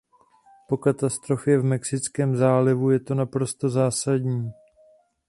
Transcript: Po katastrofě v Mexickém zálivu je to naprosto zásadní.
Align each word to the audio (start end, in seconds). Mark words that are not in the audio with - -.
Po 0.67 0.77
katastrofě 0.77 1.57
v 1.57 1.63
Mexickém 1.63 2.35
zálivu 2.35 2.89
je 2.91 2.99
to 2.99 3.15
naprosto 3.15 3.69
zásadní. 3.69 4.51